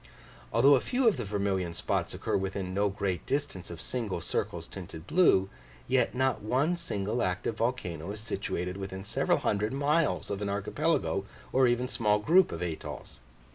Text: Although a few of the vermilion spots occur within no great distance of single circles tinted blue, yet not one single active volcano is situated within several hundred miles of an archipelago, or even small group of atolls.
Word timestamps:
Although 0.51 0.73
a 0.73 0.81
few 0.81 1.07
of 1.07 1.17
the 1.17 1.25
vermilion 1.25 1.75
spots 1.75 2.15
occur 2.15 2.35
within 2.35 2.73
no 2.73 2.89
great 2.89 3.23
distance 3.27 3.69
of 3.69 3.79
single 3.79 4.19
circles 4.19 4.67
tinted 4.67 5.05
blue, 5.05 5.47
yet 5.87 6.15
not 6.15 6.41
one 6.41 6.75
single 6.75 7.21
active 7.21 7.57
volcano 7.57 8.11
is 8.11 8.19
situated 8.19 8.77
within 8.77 9.03
several 9.03 9.37
hundred 9.37 9.73
miles 9.73 10.31
of 10.31 10.41
an 10.41 10.49
archipelago, 10.49 11.25
or 11.53 11.67
even 11.67 11.87
small 11.87 12.17
group 12.17 12.51
of 12.51 12.63
atolls. 12.63 13.19